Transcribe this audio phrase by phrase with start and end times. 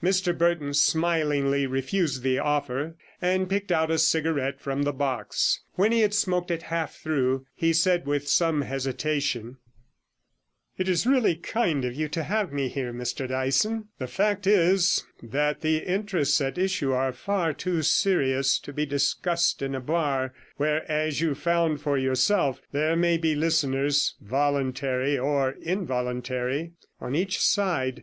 [0.00, 5.62] Mr Burton smilingly refused the offer, and picked out a cigarette from the box.
[5.74, 9.56] When he had smoked it half through, he said with some hesitation
[10.78, 15.04] 'It is really kind of you to have me here, Mr Dyson; the fact is
[15.24, 20.32] that the interests at issue are far too serious to be discussed in a bar,
[20.56, 27.40] where, as you found for yourself, there may be listeners, voluntary or involuntary, on each
[27.40, 27.98] side.